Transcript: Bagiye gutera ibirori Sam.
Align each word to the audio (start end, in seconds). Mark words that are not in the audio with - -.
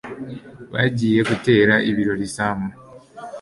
Bagiye 0.73 1.19
gutera 1.29 1.73
ibirori 1.89 2.27
Sam. 2.35 2.59